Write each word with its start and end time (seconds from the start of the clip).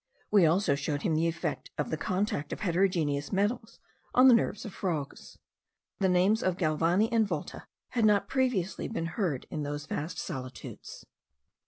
We 0.31 0.47
also 0.47 0.73
showed 0.73 1.03
him 1.03 1.13
the 1.13 1.27
effect 1.27 1.69
of 1.77 1.91
the 1.91 1.95
contact 1.95 2.51
of 2.51 2.61
heterogeneous 2.61 3.31
metals 3.31 3.77
on 4.15 4.27
the 4.29 4.33
nerves 4.33 4.65
of 4.65 4.73
frogs. 4.73 5.37
The 5.99 6.09
name 6.09 6.31
of 6.41 6.57
Galvani 6.57 7.07
and 7.11 7.27
Volta 7.27 7.67
had 7.89 8.05
not 8.05 8.27
previously 8.27 8.87
been 8.87 9.05
heard 9.05 9.45
in 9.51 9.61
those 9.61 9.85
vast 9.85 10.17
solitudes. 10.17 11.05